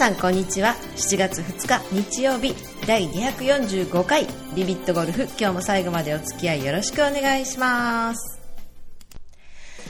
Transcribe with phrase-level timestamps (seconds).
[0.00, 0.76] さんこんにちは。
[0.96, 2.54] 7月2日日曜日
[2.86, 8.40] 第245回ビビットゴルフ今日も最後までお付き合いよろしくお願いします。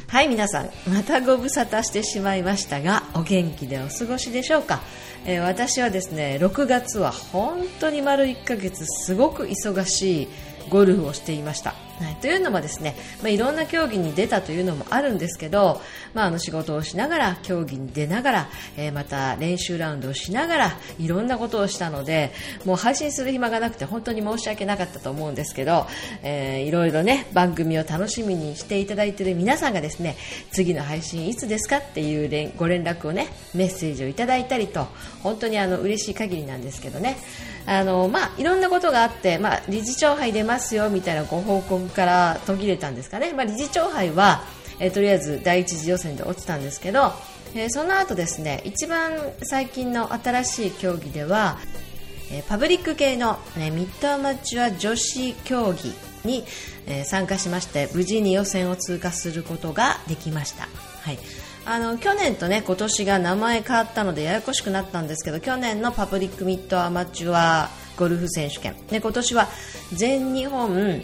[0.08, 4.80] はい皆さんまたご無沙汰してしまいましたがお元気でお過ごしでしょうか、
[5.26, 10.28] えー、私はですね6月は本当に丸1ヶ月すごく忙しい
[10.70, 15.82] ゴルフをしていました、はい、というのもですね、まあ、いろんな競技に出たというのもあるんですけど、
[16.14, 22.32] まあ、あの仕事をしながら競技に出ながら、えー、また練習ラウンドをしながらいろんなことをしたので
[22.64, 25.86] もう配信する暇がなくて本当に申し訳なかったと思うんですけど、
[26.22, 30.16] えー、いろいろね番組を楽しみにしていただいている皆さんがですね
[30.52, 34.86] 次の配信いつですかっていうご連絡をねメッセージをいただいたりと
[35.22, 37.18] 本当にあの嬉しい限りなんですけどね。
[37.66, 44.42] あの、まあ、いろんなことがあって、まあ、理事長杯出ますよみたいなご報告から途切れたんですかね、まあ、理事長杯は、
[44.78, 47.12] えー、とりあえず第一次予選で落ちたんですけど、
[47.54, 51.58] えー、その後ですね一番最近の新しい競技では、
[52.32, 55.92] えー、パブリック系の、ね、ミッドアマチュア女子競技
[56.24, 56.44] に、
[56.86, 60.68] えー、参加しまして無事に予選を通過することができました。
[61.02, 61.18] はい。
[61.66, 68.74] あの去年とね今年が名前変わったのでややこしくなったんですけど去年のパブリックミッドアマチュアゴルフ選手権。
[68.88, 69.48] で今年は
[69.92, 71.02] 全日本、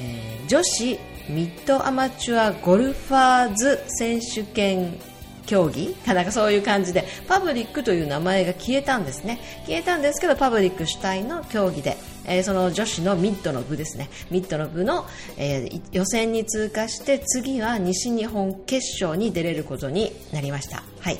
[0.00, 0.98] えー、女子
[1.28, 4.98] ミッドアマチュアゴルファーズ選手権
[5.46, 5.94] 競技？
[6.06, 7.04] なんかそういう感じで。
[7.28, 9.38] パブリックという名前が消えたんですね。
[9.66, 14.08] 消えたんですけどパブリック主体の競技で、えー、その女子のミッドの部ですね。
[14.30, 15.06] ミッドの部の、
[15.36, 20.82] えー、予選に通過して次は西日本決勝に出れることになりました。
[21.00, 21.18] はい。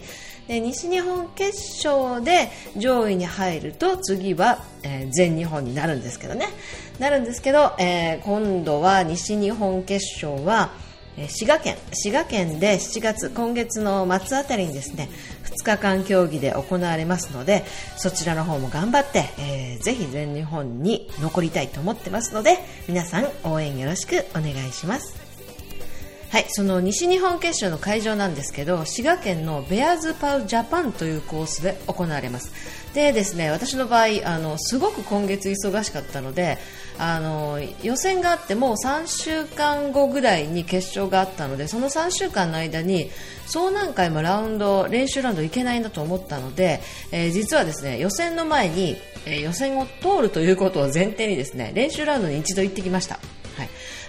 [0.50, 6.49] で西日本決勝で上位に入ると次は、えー、全日本になるんですけどね。
[6.99, 10.72] なるんですけど、えー、今度は西日本決勝は
[11.28, 11.77] 滋賀県。
[11.93, 15.09] 滋賀県で7月今月の末あたりにですね
[15.44, 17.65] 2日間競技で行われますので
[17.97, 25.29] そちらの方も頑張って、えー、ぜひ全日本に残りたいと思ってますので皆さん応援よろしくお願いします。
[26.30, 32.52] はい、その西日本決勝の会場なんですけど滋賀県のベアーズパウジャパンというコースで行われます
[32.94, 36.58] でですね私の場合あのすごく今月忙しかったので
[36.98, 43.10] あの予選があってもう3週間後ぐらいに決勝があったのでその3週間の間に
[43.46, 46.80] そう何回もラウンド練習ラウンド行けないなと思ったので、
[47.10, 48.96] えー、実はですね予選の前に、
[49.26, 53.19] えー、予選を通るということを前提にですね練習ラウンドに一度行ってきました。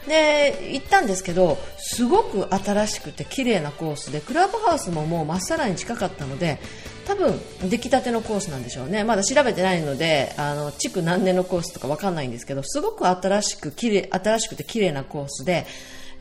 [0.08, 6.60] で行ったんですけどすごく新しくて綺麗なコースでクラブハウスももうまっさらに近かったので
[7.06, 7.40] 多分
[7.70, 9.04] 出来たてのコースなんでしょうね。
[9.04, 15.66] まだ調べてないのであの築何年のコースとかわかんないんですけどすごく新しく綺麗新しくて綺麗なコースで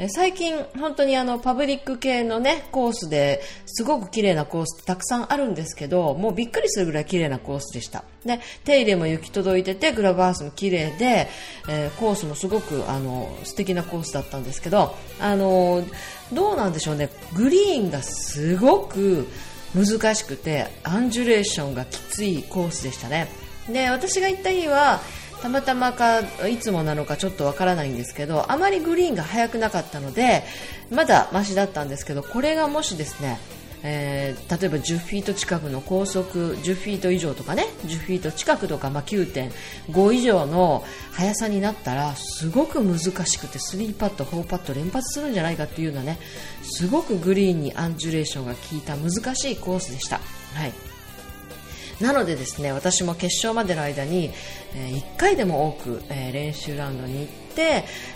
[0.08, 8.04] 最近、本当にあのパブリック系のねコースですごく綺麗なコースたくさんあるんですけどもうびっくりするぐらい綺麗なコースでした。
[8.24, 11.28] で手入れも行き届いててグラブハウスも綺麗で、
[11.68, 15.84] えー、コースもすごくあの素敵なコースだったんですけどあの
[16.32, 17.10] どうなんでしょうね。
[17.34, 19.28] グリーンがすごく
[19.74, 23.28] 難しくてアンジュレーションがきついコースでしたね。
[23.68, 25.00] で私が行った日は
[25.42, 30.44] たまたまかいつもなのかちょっとわからないんですけどあまりグリーンが速くなかったので
[30.90, 33.38] まだマシだったんですけどこれがもしですね
[33.82, 46.18] えー、例えば10フィート近くの高速10フィート以上とかね10フィート近くとか、まあ、9.5以上の速さになったらすごく難しくて3パット、4パット連発するんじゃないかっていうようなね
[46.62, 50.20] すごくグリーンにアンジュレーションが効いた難しいコースでした。
[50.54, 50.89] はい
[52.00, 54.30] なのでですね私も決勝までの間に、
[54.74, 57.40] え、1回でも多く、え、練習ラウンドに行って、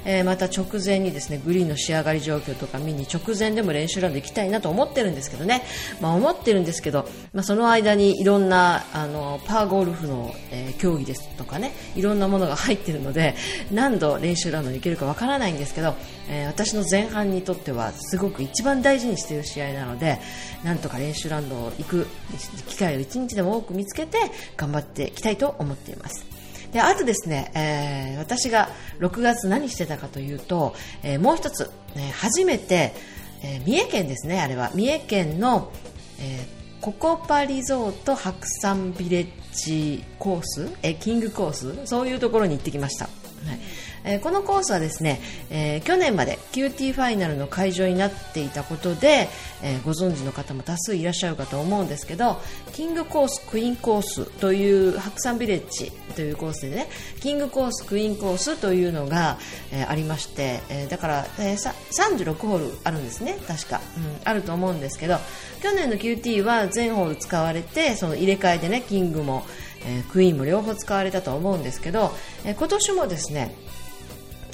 [0.04, 5.62] えー、また直前にですねグリーンの仕上がり状況とか見に直前でも練習ラウンド行きたいなと思ってるんですけどね、
[6.00, 13.34] まあ、思ってるんですけど、まあ、その間にいろんなあのパーゴルフの、えー、競技ですとかねいろんなものが入ってるので
[13.72, 15.94] 何度練習ラウンドに行けるかわからないんですけど、
[16.28, 20.18] えー、私の前半にとってはすごく一番大事にしている試合なので
[20.64, 22.06] なんとか練習ラウンド行く
[22.68, 24.18] 機会を1日でも多く見つけて
[24.56, 26.33] 頑張っていきたいと思っています。
[26.74, 28.68] であとですね、えー、私が
[28.98, 30.74] 6月何してたかというと、
[31.04, 32.92] えー、もう一つ、ね、初めて、
[33.44, 34.72] えー、三重県ですね、あれは。
[34.74, 35.72] 三重県の、
[36.18, 36.44] え
[36.80, 43.04] ココパリゾート白山ビレッジコース、えキングコース、そういうところに行ってきました。
[43.04, 43.10] は
[43.54, 43.58] い。
[44.04, 45.20] えー、このコースはですね、
[45.50, 49.28] えー、去年まで QT ファイナルの会場になっていたことで、
[49.62, 52.38] えご存知の方も多数いらっしゃるかと思うんですけど
[52.72, 56.88] キングコース、クイーンコースという白山ビレッジというコースでね
[57.20, 59.38] キングコース、クイーンコースというのが、
[59.72, 65.16] えありまして、えだから、え36ホールあるんですね確か、うん、あると思うんですけど
[65.62, 69.44] 去年の QT は全ホール使われてその入れ替えでねキングも、
[70.10, 72.12] クイーンも両方使われたと思うんですけど、
[72.44, 73.54] 今年もですね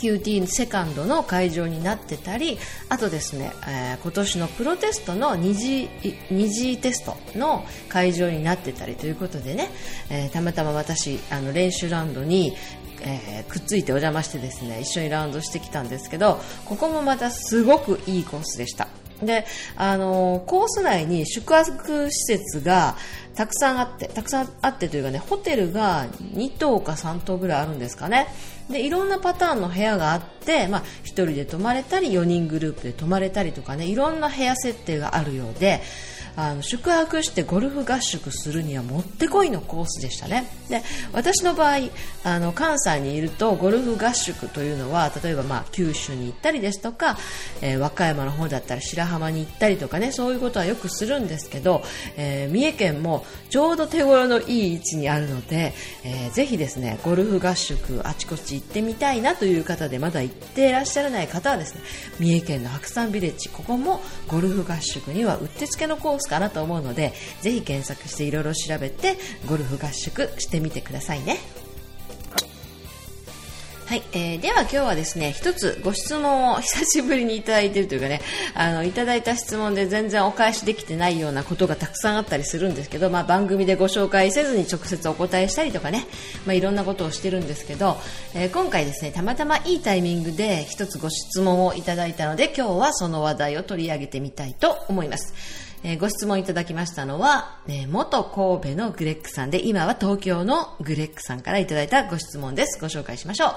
[0.00, 2.58] QT セカンドの会場になってたり
[2.88, 5.88] あとですね、えー、今年のプロテストの二次
[6.30, 9.68] 二次テストの会場になってたりということでね、
[10.10, 12.54] えー、たまたま私あの練習ラウンドに、
[13.02, 18.88] えー、くっついてお邪魔してですね一緒にラウンドしてきたんですけどここもまたすごくいいコースでした。
[19.22, 19.44] で、
[19.76, 22.96] あのコース内に宿泊施設が
[23.34, 28.28] たくさんあって、たくさんあってというかね、ホテルが2棟か3棟ぐらいあるんですかね。
[28.70, 35.82] で、いろんなパターンの部屋があって、まあ、1人で泊まれたり、4人グループで泊まれたりとかね、いろんな部屋設定があるようで、
[36.36, 40.46] あの宿泊してゴルフ合宿するにはもってこいのコースでしたね。
[40.68, 40.82] で
[41.12, 41.78] 私の場合
[42.24, 47.18] あの関西にいるとゴルフ合宿というのは例えばまあ九州に行ったりですとか、
[47.60, 51.82] えー、和歌山の方だったら白浜に行ったりとかねそういうことはよくするんですけど、
[52.16, 55.74] えー、三重県もちょうど手頃のいい位置にあるので、
[56.04, 61.80] えー、ぜひですねゴルフ合宿あちこち行ってみたいなという方でまだ行っていらっしゃらない方はですね
[62.18, 67.12] 三重県の白山ビレッジここもゴルフ合宿にはうってつけのコースかなと思うので
[67.42, 71.38] ぜひ検索していろいろ調べてゴルフ合宿してみてくださいね。
[73.90, 78.20] はい、えー、では今日はですね、一つご質問を久しぶりにいただいているというかね、
[78.54, 86.06] あの、いただいた質問で全然お返しできてないようなことがたくさんあったりするんですけど、まあ番組でご紹介せずに直接お答えしたりとかね、
[86.46, 87.96] まあいろんなことをしてるんですけど、
[88.32, 95.34] えー、今回ですね、たまたまいいタイミングで一つご質問をいただいたので、今日はその話題を取り上げてみたいと思います。
[95.82, 102.78] えー、ご質問いただきましたのは、えー、元神戸のグレックさんで、今は東京のグレックさんからいただいたご質問です。
[102.80, 103.52] ご紹介しましょう。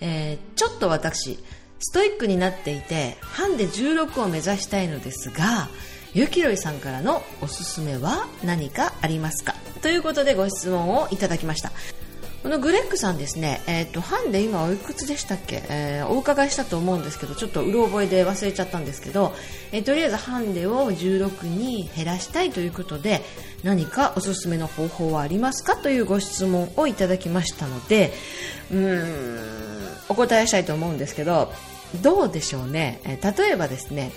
[0.00, 1.38] えー、ちょっと私、
[1.78, 5.68] ストイックになっていて、ハンデ16を目指したいのですが、
[6.14, 9.54] ゆきろいさんからのおすすめは何かありますか？
[9.82, 11.72] ということでご質問をいただきました。
[12.44, 19.32] このグレッグさんですね、えっ、ー、と、ハンデ今おいくつでしたっけ、えー、お伺いしたと思うんですけど、ちょっとうろ覚えで忘れちゃったんですけど、
[19.72, 23.22] えー、とりあえずハンデを16に減らしたいということで、
[23.62, 25.76] 何かおすすめの方法はありますか？
[25.76, 28.12] というご質問をいただきましたので、
[28.70, 29.40] うーん、
[30.10, 31.50] お答えしたいと思うんですけど、
[32.02, 33.00] どうでしょうね？
[33.06, 34.12] え例えばですね、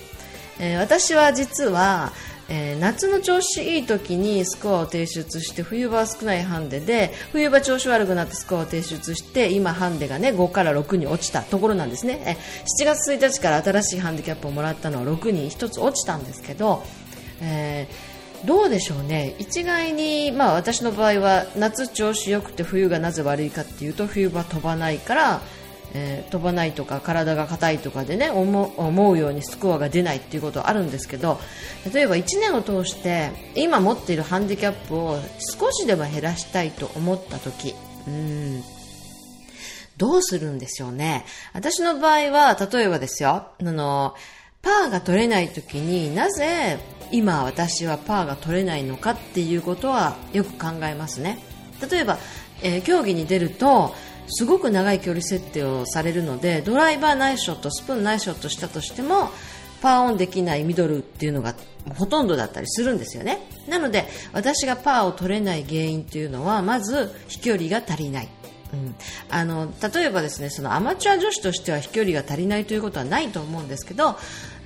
[0.59, 2.12] え私は実は、
[2.49, 12.38] えー、夏の調子いい時にスコアを提出して冬場は少ないハンデで冬場調子悪くなってスコアを提出して今ハンデがね5から6に落ちたところなんですね、え、
[12.83, 16.83] 7月1日から新しいハンディキャップをもらったのは6に1つ落ちたんですけど、
[17.41, 19.35] えー、どうでしょうね。
[19.39, 25.41] 一概に、まあ、私の場合は夏調子良くて冬がなぜ悪いかっていうと冬場飛ばないから
[25.94, 31.39] えー、飛ばないとか体が硬いとかでね思うようにスコアが出ないっていうことはあるんですけど
[31.94, 35.18] 例えば1年を通して今持っているハンディキャップを
[35.60, 37.74] 少しでも減らしたいと思った時
[38.08, 38.63] うん。
[39.98, 41.25] どうするんでしょうね。
[41.53, 44.15] 私の場合は例えばですよあの
[44.62, 46.77] パーが取れない時になぜ
[47.12, 51.39] 今私はパーが取れないのかっていうことはよく考えますね。
[51.89, 52.17] 例えば、
[52.62, 53.94] えー、競技に出ると
[54.27, 59.29] すごく長い距離設定をされるのでドライバーナイスショットスプーンナイスショットしたとしても
[59.81, 61.55] パーオンできないミドルっていうのが
[61.96, 68.29] ほとんどだったりするんですよねなので私がパーを取れない原因っていうのはまず飛距離が足りない
[68.74, 68.96] うん、
[69.29, 74.17] あの例えばですねそのアマチュア女子としては飛距離が足りないということはないと思うんですけど、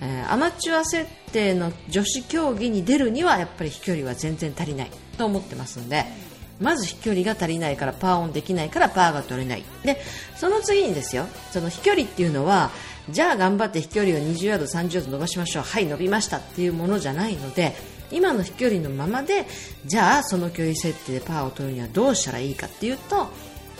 [0.01, 6.30] えー、アマチュア設定の女子競技に出るにはやっぱり飛距離は全然足りないと思ってますので。
[6.61, 9.63] まず飛距離が足りないからパーオンできないからパーが取れない。
[9.83, 9.97] で
[10.37, 12.69] その次にですよその飛距離っていうのは
[13.09, 15.63] じゃあ頑張って飛距離を20ヤード30ヤード伸ばしましょう。
[15.63, 17.75] はい伸びましたっていうものじゃないので
[18.11, 19.45] 今の飛距離のままで
[19.85, 23.29] じゃあその距離設定でパーを取るにはどうしたらいいかっていうと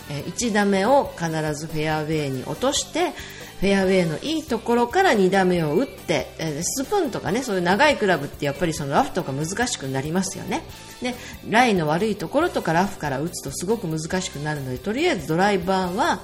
[0.09, 3.13] 1打目を必ずフェアウェイに落として
[3.61, 10.63] フェアウェイのいいところから2打目を打って、えスプーンとかねそういう長いクラブってやっぱりそのラフとか難しくなりますよね。
[10.99, 11.13] で
[11.47, 16.21] ラインの悪いところとかラフから打つとすごく難しくなるのでとりあえずドライバーは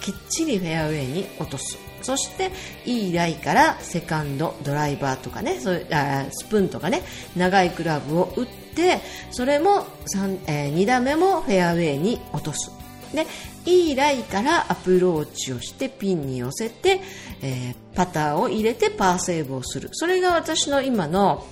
[0.00, 1.76] きっちりフェアウェイに落とす。
[2.02, 2.52] そして
[2.84, 7.02] いいライからセカンドドライバーとかねそういうあスプーンとかね
[7.36, 9.00] 長いクラブを打って
[9.32, 12.75] それも3、えー、2打目もフェアウェイに落とす。
[13.14, 13.26] で、
[13.64, 17.00] いいライからアプローチをしてピンに寄せて、
[17.42, 19.90] えー、パターを入れてパーセーブをする。
[19.92, 21.46] それが私の今の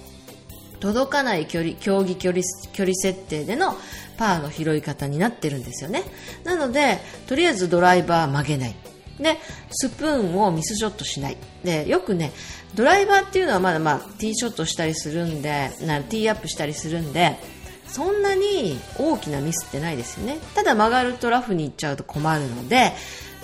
[0.81, 2.43] 届かない距離、競技距離、
[2.73, 3.75] 距離設定での
[4.17, 6.03] パーの拾い方になってるんですよね。
[6.45, 8.75] なので、とりあえずドライバー曲げない。
[9.19, 9.39] で、
[9.71, 11.37] スプーンをミスショットしない。
[11.63, 12.33] で、よくね、
[12.75, 17.39] ドライバーっていうのはまだまあ、ティーショットしたりするんで、なティーアップしたりするんで、
[17.95, 20.39] そんなに大きなミスってないですよね。
[20.57, 22.93] ただ曲がるとラフに行っちゃうと困るので、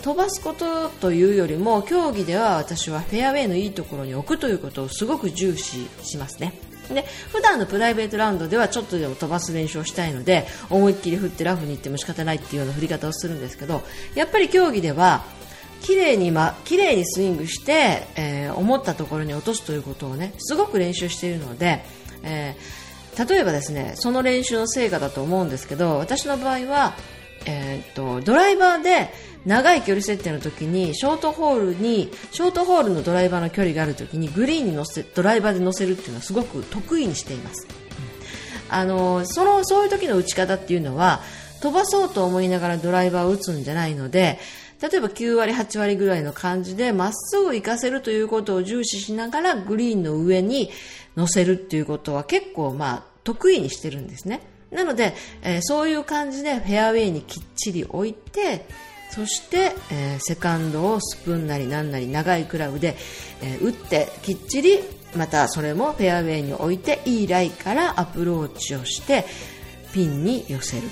[0.03, 6.53] 飛ばすことというよりも競技では私はフェアウェイのいいところに置くということをすごく重視しますね。
[6.89, 13.83] で普段のプライベートラウンドではちょっとでも飛ばす練習をしたいので思いっきり振ってラフに行っても仕方ないっていうような振り方をするんですけど
[14.17, 15.23] やっぱり競技では
[15.83, 21.85] 綺麗に、ま、綺麗にスイングして、えー、思ったところに落とすということをねすごく練習しているので、
[22.25, 22.80] えー、
[23.19, 26.95] 例えばですねその練習の成果だと思うんですけど私の場合は、
[27.47, 29.13] えー、っとドライバーで
[29.47, 37.67] 長い距離設定の時にショートホールにショートホールのドライバーの距離がある時にグリーンに乗せドライバーで乗せるっていうのはすごく得意にしています、
[38.69, 41.21] うん、あのそのそういう時の打ち方っていうのは
[41.63, 44.39] 飛ばそうと思いながらドライバーを打つんじゃないので
[44.81, 50.71] 例えば9割、8割ぐらいの感じでまっすぐ行かせるということを重視しながらグリーンの上に
[51.17, 54.41] 乗せるっていうことは結構まあ得意にしてるんですね。
[54.71, 58.67] なので、えー、そういう感じでフェアウェイにきっちり置いて、
[59.11, 62.97] そして、えー、セカンドをスプーンなりなんなり長いクラブで、
[63.43, 64.79] えー、打ってきっちり
[65.17, 69.25] またそれもフェアウェイに置いていいライからアプローチをして
[69.93, 70.89] ピンに寄せる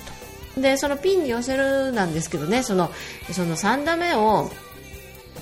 [0.55, 2.91] とでそのピンに寄せるなんですけどねその
[3.31, 4.49] その3打目を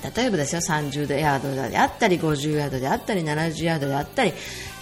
[0.02, 4.32] 例えばですよ30ヤードであったり50ヤードであったり70ヤードであったり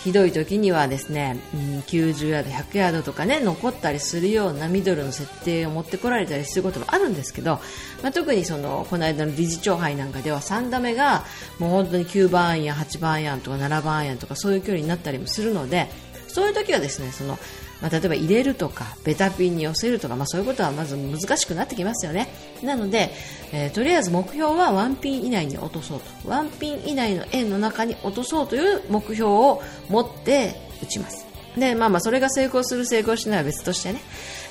[0.06, 7.58] ひどい時にはですね、うん、90ヤード、100ヤードとかね、残ったりするようなミドルの設定を持ってこられたりすることもあるんですけど、
[8.04, 11.24] まあ、特にその、この間の理事長杯なんかでは3打目が
[11.58, 15.88] もう本当に9番アイアン、8番アイアンとか7番アイアンとかそういう距離になったりもするので、
[16.28, 17.36] そういう時はですね、その、
[17.80, 22.28] まあ、例えば入れるとかベタピンに寄せるとか、まあ、そういうことはまず難しくなってきますよね。
[22.62, 23.10] なので、
[23.52, 26.28] えー、とりあえず目標はワンピン以内に落とそうと。
[26.28, 31.26] ワンピン以内の円の中に落とそうという目標を持って打ちます。
[31.56, 34.00] でまあまあそれが成功する成功しないは別としてね。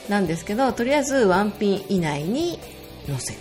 [0.10, 2.60] なんですけどとりあえずワンピン以内に
[3.08, 3.39] 乗せる、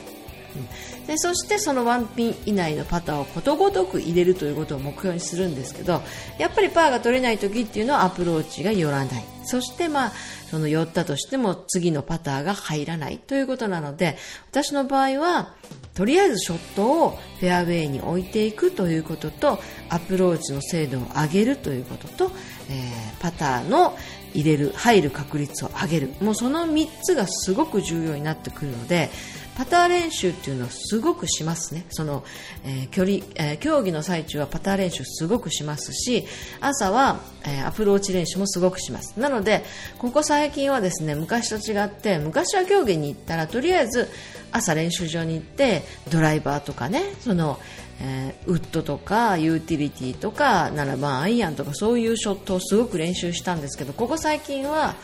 [0.56, 1.06] うん。
[1.06, 6.00] でそしてそのワンピン以内のパターをことごとく入れるということを目標にするんですけど
[6.38, 9.33] やっぱりパーが取れない時っていうのはアプローチが寄らない。
[9.44, 10.12] そしてまあ
[10.50, 14.16] その寄ったとしても次のパターが入らないということなので
[14.50, 15.54] 私の場合は
[15.94, 22.30] とりあえずショットをフェアウェイに置いていくということとアプローチの精度を上げるということと、
[22.68, 23.96] えー、パターの
[24.34, 26.14] 入れる入る確率を上げる。
[26.20, 29.10] もうその3つがすごく重要になってくるので
[29.56, 31.86] パター練習っていうのはすごくしますね。
[31.90, 32.24] その、
[32.64, 36.24] えー、距離、えー、競技の最中はパター練習すごくしますし、
[36.60, 39.18] 朝は、えー、アプローチ練習もすごくします。
[39.18, 39.64] なので、
[39.98, 44.08] ここ最近はですね、昔と違って、昔は競技に行ったら、とりあえず
[44.50, 47.60] 朝練習場に行って、ドライバーとかね、その、
[48.00, 54.96] えー、ウッドとかユーティリティとか7番アイアンとかそういうショットをすごく練習したんですけどここ最近は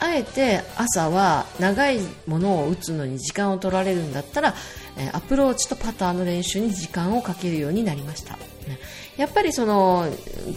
[0.00, 4.54] あえて朝は長いものを打つのに時間を取られるんだったら、
[4.96, 8.38] えアプローチとパターの練習に時間をかけるようになりました。
[9.16, 10.06] やっぱりその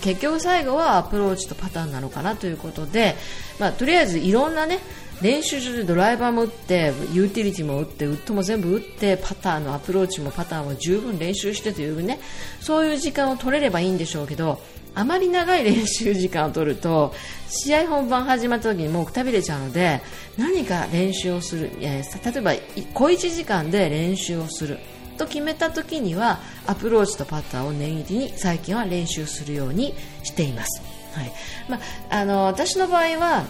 [0.02, 3.16] 結局最後はアプローチとパターなのかなということで、
[3.60, 4.80] まあ、とりあえずいろんなね
[5.22, 12.20] 練習場でドライバーも打ってユーティリティも打ってウッドも全部打ってパターのアプローチもパターも十分練習してというね
[12.60, 14.60] そういう時間を取れればいいんでしょうけど
[14.94, 17.14] あまり長い練習時間を取ると
[17.48, 20.02] 試合本番始まった時にもうくたびれちゃうので
[20.38, 24.80] 何か練習をする、えー、例えば小1時間で練習をする
[25.18, 29.94] と決めた時にはアプローチとパターを念入りに最近は練習するように
[30.24, 30.82] しています、
[31.14, 31.32] はい。
[31.70, 31.80] まあ、
[32.10, 33.46] あの私の場合は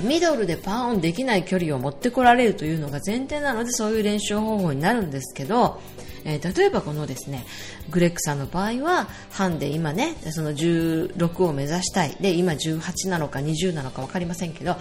[0.00, 5.80] ミドルでパーオンできない距離を持ってこられるというのが前提なのでそういう練習方法になるんですけど
[6.24, 7.44] えー、例えばこのですね
[7.90, 12.16] グレックさんの場合はハンデ今ねその16を目指したい。
[12.20, 14.76] で今18なのか20なのか分かりませんけど、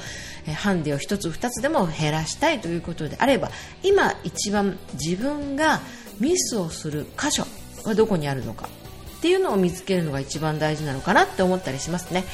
[0.46, 3.50] えー、ハンデを1つ2つでも減らしたいということであれば
[3.84, 5.82] 今一番自分が
[6.20, 7.44] ミスをする箇所
[7.84, 8.70] はどこにあるのか。
[9.22, 12.26] っていうのを見つけるのが一番大事なのかなって思ったりしますね。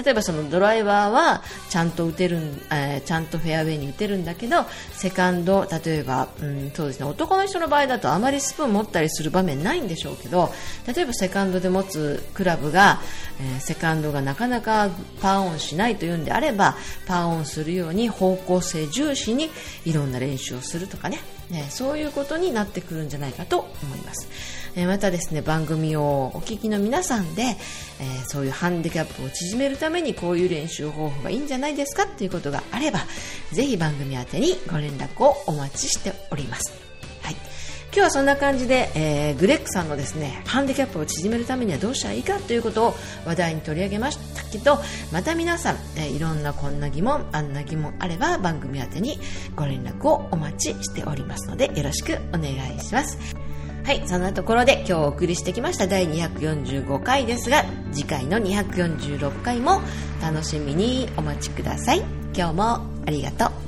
[0.00, 2.38] 例えばそのドライバーはちゃんと打てる、
[2.70, 7.06] えー、ちゃんとフェアウェイに打てるんだけどセカンド例えば、うん、そうですね。
[7.06, 10.52] 男の人の場合だとあまりスプーン持ったりする場面ないんでしょうけど
[10.86, 13.00] 例えばセカンドで持つクラブが、
[13.40, 14.88] えー、セカンドがなかなか
[15.20, 16.76] パーオンしないというんであれば
[17.08, 19.50] パーオンするように方向性重視に
[19.84, 21.18] いろんな練習をするとかね。
[21.50, 24.28] ねそういうことになってくるんじゃないかと思います。
[24.76, 27.56] えまたですね番組をお聞きの皆さんで、え、
[28.26, 33.00] そういうハンディキャップを縮めるためにこういう練習方法がいいんじゃないですかっていうことがあれば
[33.52, 36.72] ぜひ番組宛てにご連絡をお待ちしております。
[37.22, 37.36] はい
[37.96, 44.76] 今日はそんな感じで、えー、グレッグさんのですねハンディキャップを縮めるためにはどうしたらいいかということを話題に取り上げましたけど
[45.12, 49.18] また皆さん、えー、いろんなこんな疑問あんな疑問あれば番組宛てに
[49.54, 53.45] ご連絡をお待ちしておりますのでよろしくお願いします。
[53.86, 59.80] はい、そんなところで今日お送りしてきました第245回ですが、次回の246回も
[60.20, 62.02] 楽しみにお待ちください。
[62.36, 62.64] 今日も
[63.06, 63.65] ありがとう。